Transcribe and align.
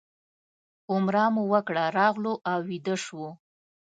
عمره 0.91 1.25
مو 1.33 1.43
وکړه 1.53 1.83
راغلو 1.97 2.33
او 2.51 2.59
ویده 2.69 2.95
شوو. 3.03 3.29